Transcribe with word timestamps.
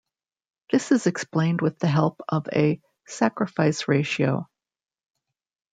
This 0.71 0.91
is 0.91 1.05
explained 1.05 1.61
with 1.61 1.77
the 1.77 1.85
help 1.87 2.21
of 2.27 2.47
a 2.51 2.81
"sacrifice 3.05 3.87
ratio". 3.87 4.49